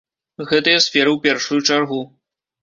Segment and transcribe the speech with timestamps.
[0.51, 2.01] Гэтыя сферы ў першую чаргу.